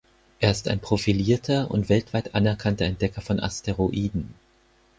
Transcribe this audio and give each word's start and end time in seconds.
Er 0.39 0.49
ist 0.49 0.67
ein 0.67 0.79
profilierter 0.79 1.69
und 1.69 1.87
weltweit 1.87 2.33
anerkannter 2.33 2.85
Entdecker 2.85 3.21
von 3.21 3.39
Asteroiden. 3.39 4.33